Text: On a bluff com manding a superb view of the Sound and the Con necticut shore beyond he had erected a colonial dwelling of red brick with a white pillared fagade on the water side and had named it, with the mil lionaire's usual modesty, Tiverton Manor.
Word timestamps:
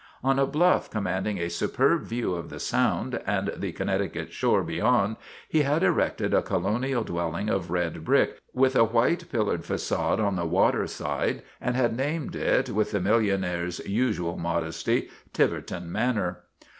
On 0.23 0.39
a 0.39 0.47
bluff 0.47 0.89
com 0.89 1.03
manding 1.03 1.37
a 1.37 1.47
superb 1.47 2.01
view 2.01 2.33
of 2.33 2.49
the 2.49 2.59
Sound 2.59 3.21
and 3.27 3.51
the 3.55 3.71
Con 3.71 3.85
necticut 3.85 4.31
shore 4.31 4.63
beyond 4.63 5.15
he 5.47 5.61
had 5.61 5.83
erected 5.83 6.33
a 6.33 6.41
colonial 6.41 7.03
dwelling 7.03 7.49
of 7.51 7.69
red 7.69 8.03
brick 8.03 8.41
with 8.51 8.75
a 8.75 8.83
white 8.83 9.29
pillared 9.31 9.61
fagade 9.63 10.19
on 10.19 10.37
the 10.37 10.45
water 10.47 10.87
side 10.87 11.43
and 11.61 11.75
had 11.75 11.95
named 11.95 12.35
it, 12.35 12.71
with 12.71 12.89
the 12.89 12.99
mil 12.99 13.19
lionaire's 13.19 13.77
usual 13.87 14.37
modesty, 14.37 15.07
Tiverton 15.33 15.91
Manor. 15.91 16.45